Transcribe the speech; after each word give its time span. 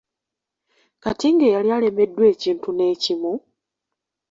Katinge 1.03 1.47
yali 1.55 1.69
alemeddwa 1.77 2.23
ekintu 2.33 2.67
n’ekimu? 2.73 3.33